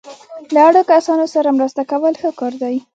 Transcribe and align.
له 0.53 0.61
اړو 0.69 0.81
کسانو 0.91 1.25
سره 1.33 1.55
مرسته 1.57 1.81
کول 1.91 2.13
ښه 2.21 2.29
کار 2.39 2.53
دی. 2.61 2.75